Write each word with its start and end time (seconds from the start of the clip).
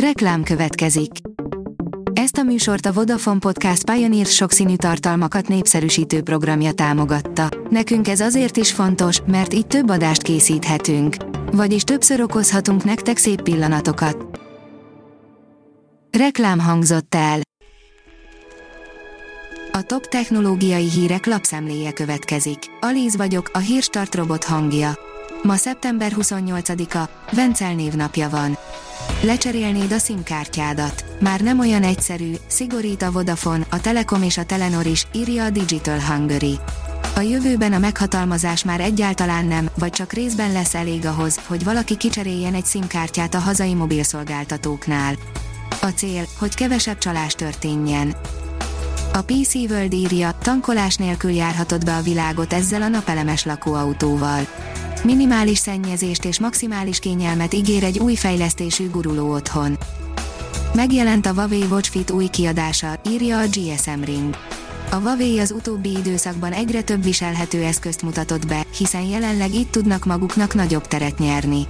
Reklám 0.00 0.42
következik. 0.42 1.10
Ezt 2.12 2.36
a 2.36 2.42
műsort 2.42 2.86
a 2.86 2.92
Vodafone 2.92 3.38
Podcast 3.38 3.90
Pioneer 3.90 4.26
sokszínű 4.26 4.76
tartalmakat 4.76 5.48
népszerűsítő 5.48 6.22
programja 6.22 6.72
támogatta. 6.72 7.48
Nekünk 7.70 8.08
ez 8.08 8.20
azért 8.20 8.56
is 8.56 8.72
fontos, 8.72 9.20
mert 9.26 9.54
így 9.54 9.66
több 9.66 9.90
adást 9.90 10.22
készíthetünk. 10.22 11.16
Vagyis 11.52 11.82
többször 11.82 12.20
okozhatunk 12.20 12.84
nektek 12.84 13.16
szép 13.16 13.42
pillanatokat. 13.42 14.40
Reklám 16.18 16.58
hangzott 16.58 17.14
el. 17.14 17.40
A 19.72 19.82
top 19.82 20.06
technológiai 20.06 20.90
hírek 20.90 21.26
lapszemléje 21.26 21.92
következik. 21.92 22.58
Alíz 22.80 23.16
vagyok, 23.16 23.50
a 23.52 23.58
hírstart 23.58 24.14
robot 24.14 24.44
hangja. 24.44 24.98
Ma 25.42 25.56
szeptember 25.56 26.12
28-a, 26.16 27.10
Vencel 27.32 27.74
névnapja 27.74 28.28
van. 28.28 28.56
Lecserélnéd 29.22 29.92
a 29.92 29.98
SIM 29.98 30.22
kártyádat. 30.22 31.04
Már 31.20 31.40
nem 31.40 31.58
olyan 31.58 31.82
egyszerű, 31.82 32.32
szigorít 32.46 33.02
a 33.02 33.10
Vodafone, 33.10 33.66
a 33.70 33.80
Telekom 33.80 34.22
és 34.22 34.38
a 34.38 34.44
Telenor 34.44 34.86
is, 34.86 35.06
írja 35.12 35.44
a 35.44 35.50
Digital 35.50 36.00
Hungary. 36.00 36.58
A 37.16 37.20
jövőben 37.20 37.72
a 37.72 37.78
meghatalmazás 37.78 38.64
már 38.64 38.80
egyáltalán 38.80 39.46
nem, 39.46 39.68
vagy 39.78 39.90
csak 39.90 40.12
részben 40.12 40.52
lesz 40.52 40.74
elég 40.74 41.06
ahhoz, 41.06 41.40
hogy 41.46 41.64
valaki 41.64 41.96
kicseréljen 41.96 42.54
egy 42.54 42.64
SIM 42.64 42.86
kártyát 42.86 43.34
a 43.34 43.38
hazai 43.38 43.74
mobilszolgáltatóknál. 43.74 45.14
A 45.80 45.86
cél, 45.86 46.26
hogy 46.38 46.54
kevesebb 46.54 46.98
csalás 46.98 47.34
történjen. 47.34 48.16
A 49.12 49.22
PC 49.22 49.54
World 49.54 49.92
írja, 49.92 50.38
tankolás 50.42 50.96
nélkül 50.96 51.30
járhatod 51.30 51.84
be 51.84 51.96
a 51.96 52.02
világot 52.02 52.52
ezzel 52.52 52.82
a 52.82 52.88
napelemes 52.88 53.44
lakóautóval. 53.44 54.46
Minimális 55.04 55.58
szennyezést 55.58 56.24
és 56.24 56.40
maximális 56.40 56.98
kényelmet 56.98 57.54
ígér 57.54 57.84
egy 57.84 57.98
új 57.98 58.14
fejlesztésű 58.14 58.90
guruló 58.90 59.32
otthon. 59.32 59.78
Megjelent 60.74 61.26
a 61.26 61.32
Huawei 61.32 61.64
Watch 61.70 61.90
Fit 61.90 62.10
új 62.10 62.26
kiadása, 62.26 63.00
írja 63.10 63.38
a 63.38 63.46
GSM 63.46 64.02
Ring. 64.04 64.36
A 64.90 64.94
Huawei 64.94 65.38
az 65.38 65.50
utóbbi 65.50 65.96
időszakban 65.96 66.52
egyre 66.52 66.82
több 66.82 67.02
viselhető 67.02 67.62
eszközt 67.62 68.02
mutatott 68.02 68.46
be, 68.46 68.64
hiszen 68.76 69.02
jelenleg 69.02 69.54
itt 69.54 69.70
tudnak 69.70 70.04
maguknak 70.04 70.54
nagyobb 70.54 70.86
teret 70.86 71.18
nyerni. 71.18 71.66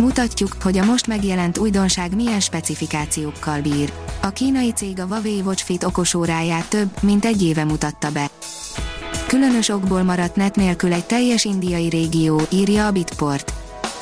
Mutatjuk, 0.00 0.56
hogy 0.62 0.78
a 0.78 0.84
most 0.84 1.06
megjelent 1.06 1.58
újdonság 1.58 2.14
milyen 2.14 2.40
specifikációkkal 2.40 3.60
bír. 3.60 3.92
A 4.22 4.30
kínai 4.30 4.72
cég 4.72 5.00
a 5.00 5.06
Huawei 5.06 5.40
Watch 5.40 5.64
Fit 5.64 5.84
okosóráját 5.84 6.68
több, 6.68 6.88
mint 7.02 7.24
egy 7.24 7.42
éve 7.42 7.64
mutatta 7.64 8.10
be. 8.12 8.30
Különös 9.30 9.68
okból 9.68 10.02
maradt 10.02 10.36
net 10.36 10.56
nélkül 10.56 10.92
egy 10.92 11.04
teljes 11.04 11.44
indiai 11.44 11.88
régió, 11.88 12.40
írja 12.52 12.86
a 12.86 12.90
Bitport. 12.90 13.52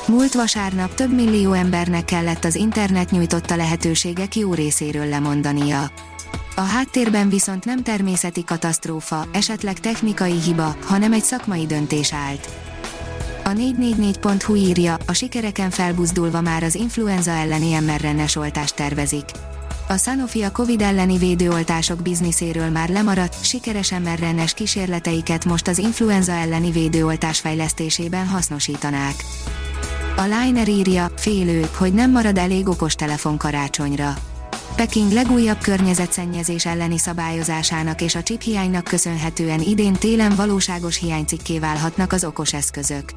Múlt 0.07 0.33
vasárnap 0.33 0.93
több 0.93 1.13
millió 1.13 1.53
embernek 1.53 2.05
kellett 2.05 2.43
az 2.43 2.55
internet 2.55 3.11
nyújtotta 3.11 3.55
lehetőségek 3.55 4.35
jó 4.35 4.53
részéről 4.53 5.05
lemondania. 5.05 5.91
A 6.55 6.61
háttérben 6.61 7.29
viszont 7.29 7.65
nem 7.65 7.83
természeti 7.83 8.43
katasztrófa, 8.43 9.27
esetleg 9.31 9.79
technikai 9.79 10.39
hiba, 10.39 10.75
hanem 10.85 11.13
egy 11.13 11.23
szakmai 11.23 11.65
döntés 11.65 12.13
állt. 12.13 12.49
A 13.43 13.49
444.hu 13.49 14.55
írja, 14.55 14.97
a 15.07 15.13
sikereken 15.13 15.69
felbuzdulva 15.69 16.41
már 16.41 16.63
az 16.63 16.75
influenza 16.75 17.31
elleni 17.31 17.79
mRNA-s 17.79 18.35
oltást 18.35 18.75
tervezik. 18.75 19.25
A 19.91 19.97
Sanofi 19.97 20.41
a 20.41 20.51
Covid 20.51 20.81
elleni 20.81 21.17
védőoltások 21.17 22.01
bizniszéről 22.01 22.69
már 22.69 22.89
lemaradt, 22.89 23.45
sikeres 23.45 23.91
mrna 23.91 24.45
kísérleteiket 24.55 25.45
most 25.45 25.67
az 25.67 25.77
influenza 25.77 26.31
elleni 26.31 26.71
védőoltás 26.71 27.39
fejlesztésében 27.39 28.27
hasznosítanák. 28.27 29.15
A 30.17 30.21
Liner 30.21 30.67
írja, 30.67 31.11
félő, 31.15 31.69
hogy 31.77 31.93
nem 31.93 32.11
marad 32.11 32.37
elég 32.37 32.67
okostelefon 32.67 33.37
karácsonyra. 33.37 34.13
Peking 34.75 35.11
legújabb 35.11 35.57
környezetszennyezés 35.57 36.65
elleni 36.65 36.97
szabályozásának 36.97 38.01
és 38.01 38.15
a 38.15 38.21
hiánynak 38.43 38.83
köszönhetően 38.83 39.61
idén 39.61 39.93
télen 39.93 40.35
valóságos 40.35 40.97
hiánycikké 40.97 41.59
válhatnak 41.59 42.13
az 42.13 42.23
okos 42.23 42.53
eszközök. 42.53 43.13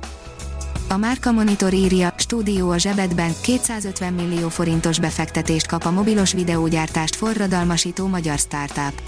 A 0.92 0.97
Márka 0.97 1.32
Monitor 1.32 1.72
írja, 1.72 2.14
stúdió 2.16 2.70
a 2.70 2.78
zsebedben, 2.78 3.32
250 3.42 4.12
millió 4.12 4.48
forintos 4.48 4.98
befektetést 4.98 5.66
kap 5.66 5.84
a 5.84 5.91
mobilos 5.91 6.32
videógyártást 6.32 7.16
forradalmasító 7.16 8.06
magyar 8.06 8.38
startup. 8.38 9.03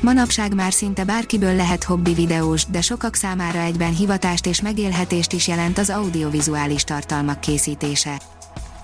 Manapság 0.00 0.54
már 0.54 0.72
szinte 0.72 1.04
bárkiből 1.04 1.54
lehet 1.54 1.84
hobbi 1.84 2.14
videós, 2.14 2.66
de 2.66 2.80
sokak 2.80 3.14
számára 3.14 3.58
egyben 3.58 3.94
hivatást 3.94 4.46
és 4.46 4.60
megélhetést 4.60 5.32
is 5.32 5.48
jelent 5.48 5.78
az 5.78 5.90
audiovizuális 5.90 6.84
tartalmak 6.84 7.40
készítése. 7.40 8.20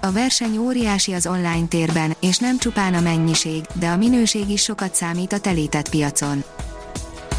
A 0.00 0.12
verseny 0.12 0.58
óriási 0.58 1.12
az 1.12 1.26
online 1.26 1.66
térben, 1.68 2.16
és 2.20 2.38
nem 2.38 2.58
csupán 2.58 2.94
a 2.94 3.00
mennyiség, 3.00 3.64
de 3.72 3.88
a 3.88 3.96
minőség 3.96 4.50
is 4.50 4.62
sokat 4.62 4.94
számít 4.94 5.32
a 5.32 5.38
telített 5.38 5.88
piacon. 5.88 6.44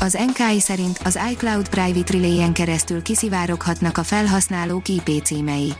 Az 0.05 0.17
NKI 0.27 0.59
szerint 0.59 0.99
az 1.03 1.19
iCloud 1.31 1.69
Private 1.69 2.13
Relay-en 2.13 2.53
keresztül 2.53 3.01
kiszivároghatnak 3.01 3.97
a 3.97 4.03
felhasználók 4.03 4.87
IP 4.87 5.23
címei. 5.23 5.73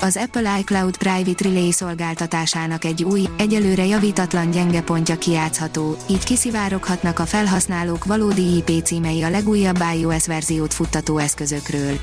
Az 0.00 0.16
Apple 0.16 0.58
iCloud 0.58 0.96
Private 0.96 1.44
Relay 1.48 1.72
szolgáltatásának 1.72 2.84
egy 2.84 3.04
új, 3.04 3.28
egyelőre 3.36 3.86
javítatlan 3.86 4.50
gyenge 4.50 4.80
pontja 4.80 5.18
kiátszható, 5.18 5.96
így 6.10 6.24
kiszivároghatnak 6.24 7.18
a 7.18 7.26
felhasználók 7.26 8.04
valódi 8.04 8.56
IP 8.56 8.84
címei 8.84 9.22
a 9.22 9.30
legújabb 9.30 9.82
iOS 9.94 10.26
verziót 10.26 10.74
futtató 10.74 11.18
eszközökről. 11.18 11.98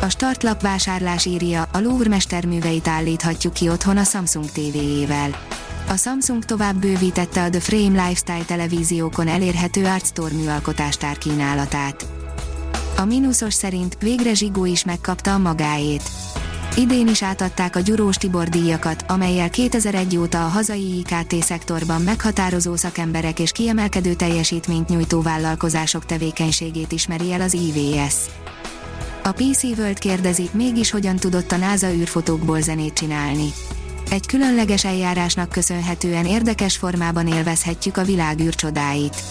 A 0.00 0.08
startlap 0.08 0.62
vásárlás 0.62 1.26
írja, 1.26 1.68
a 1.72 1.80
Louvre 1.80 2.08
mesterműveit 2.08 2.88
állíthatjuk 2.88 3.52
ki 3.52 3.68
otthon 3.68 3.96
a 3.96 4.04
Samsung 4.04 4.46
TV-ével. 4.46 5.30
A 5.90 5.96
Samsung 5.96 6.44
tovább 6.44 6.76
bővítette 6.76 7.42
a 7.42 7.50
The 7.50 7.60
Frame 7.60 8.06
Lifestyle 8.06 8.44
televíziókon 8.46 9.28
elérhető 9.28 9.84
Artstore 9.84 10.34
műalkotástár 10.34 11.18
kínálatát. 11.18 12.06
A 12.96 13.04
mínuszos 13.04 13.54
szerint 13.54 13.96
végre 14.00 14.34
Zsigó 14.34 14.64
is 14.64 14.84
megkapta 14.84 15.34
a 15.34 15.38
magáét. 15.38 16.02
Idén 16.76 17.08
is 17.08 17.22
átadták 17.22 17.76
a 17.76 17.80
Gyurós 17.80 18.16
Tibor 18.16 18.48
díjakat, 18.48 19.04
amelyel 19.08 19.50
2001 19.50 20.16
óta 20.16 20.44
a 20.44 20.48
hazai 20.48 20.98
IKT 20.98 21.34
szektorban 21.42 22.02
meghatározó 22.02 22.76
szakemberek 22.76 23.38
és 23.38 23.52
kiemelkedő 23.52 24.14
teljesítményt 24.14 24.88
nyújtó 24.88 25.22
vállalkozások 25.22 26.06
tevékenységét 26.06 26.92
ismeri 26.92 27.32
el 27.32 27.40
az 27.40 27.54
IVS. 27.54 28.14
A 29.22 29.32
PC 29.32 29.62
World 29.62 29.98
kérdezi, 29.98 30.48
mégis 30.52 30.90
hogyan 30.90 31.16
tudott 31.16 31.52
a 31.52 31.56
NASA 31.56 31.92
űrfotókból 31.92 32.60
zenét 32.60 32.92
csinálni. 32.92 33.52
Egy 34.10 34.26
különleges 34.26 34.84
eljárásnak 34.84 35.48
köszönhetően 35.48 36.26
érdekes 36.26 36.76
formában 36.76 37.26
élvezhetjük 37.26 37.96
a 37.96 38.02
világ 38.04 38.40
űrcsodáit. 38.40 39.22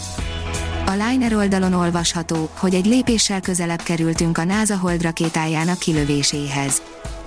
A 0.85 0.91
Liner 0.91 1.33
oldalon 1.33 1.73
olvasható, 1.73 2.49
hogy 2.57 2.73
egy 2.73 2.85
lépéssel 2.85 3.41
közelebb 3.41 3.81
kerültünk 3.81 4.37
a 4.37 4.43
NASA 4.43 4.77
Hold 4.77 5.01
rakétájának 5.01 5.79
kilövéséhez. 5.79 6.81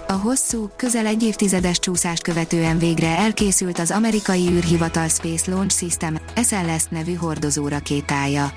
A 0.09 0.13
hosszú, 0.13 0.71
közel 0.77 1.07
egy 1.07 1.23
évtizedes 1.23 1.79
csúszást 1.79 2.23
követően 2.23 2.79
végre 2.79 3.19
elkészült 3.19 3.79
az 3.79 3.91
amerikai 3.91 4.49
űrhivatal 4.49 5.09
Space 5.09 5.51
Launch 5.51 5.77
System, 5.77 6.19
SLS 6.35 6.85
nevű 6.89 7.15
hordozó 7.15 7.69
rakétája. 7.69 8.53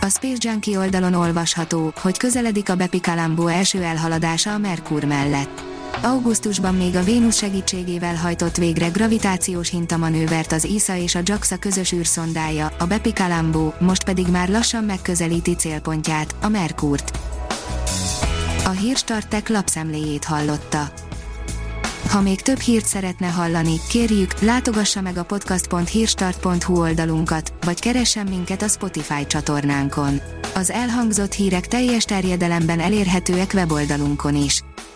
A 0.00 0.08
Space 0.08 0.48
Junkie 0.48 0.78
oldalon 0.78 1.14
olvasható, 1.14 1.92
hogy 2.00 2.16
közeledik 2.16 2.68
a 2.68 2.74
Bepi 2.74 3.00
Colombo 3.00 3.46
első 3.46 3.82
elhaladása 3.82 4.52
a 4.52 4.58
Merkur 4.58 5.04
mellett. 5.04 5.73
Augusztusban 6.02 6.74
még 6.74 6.96
a 6.96 7.02
Vénusz 7.02 7.36
segítségével 7.36 8.14
hajtott 8.14 8.56
végre 8.56 8.88
gravitációs 8.88 9.70
hintamanővert 9.70 10.52
az 10.52 10.64
ISA 10.64 10.96
és 10.96 11.14
a 11.14 11.20
JAXA 11.24 11.56
közös 11.56 11.92
űrszondája, 11.92 12.72
a 12.78 12.84
Bepi 12.84 13.12
most 13.78 14.04
pedig 14.04 14.26
már 14.26 14.48
lassan 14.48 14.84
megközelíti 14.84 15.54
célpontját, 15.54 16.34
a 16.42 16.48
Merkurt. 16.48 17.18
A 18.64 18.70
Hírstartek 18.70 19.48
lapszemléjét 19.48 20.24
hallotta. 20.24 20.92
Ha 22.10 22.20
még 22.20 22.42
több 22.42 22.58
hírt 22.58 22.86
szeretne 22.86 23.26
hallani, 23.26 23.80
kérjük, 23.88 24.40
látogassa 24.40 25.00
meg 25.00 25.16
a 25.16 25.24
podcast.hírstart.hu 25.24 26.80
oldalunkat, 26.80 27.52
vagy 27.64 27.80
keressen 27.80 28.26
minket 28.26 28.62
a 28.62 28.68
Spotify 28.68 29.26
csatornánkon. 29.26 30.20
Az 30.54 30.70
elhangzott 30.70 31.32
hírek 31.32 31.66
teljes 31.66 32.04
terjedelemben 32.04 32.80
elérhetőek 32.80 33.50
weboldalunkon 33.54 34.34
is. 34.34 34.62